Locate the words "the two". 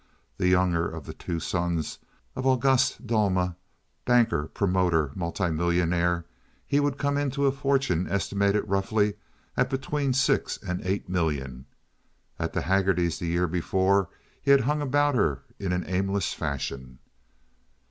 1.05-1.39